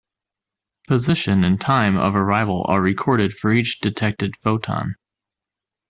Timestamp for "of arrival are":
1.95-2.81